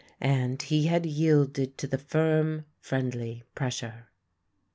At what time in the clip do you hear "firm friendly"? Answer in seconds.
1.99-3.43